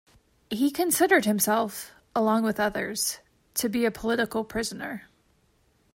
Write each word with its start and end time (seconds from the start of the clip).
He 0.49 0.71
considered 0.71 1.25
himself, 1.25 1.91
along 2.15 2.41
with 2.41 2.59
others, 2.59 3.19
to 3.53 3.69
be 3.69 3.85
a 3.85 3.91
political 3.91 4.43
prisoner. 4.43 5.03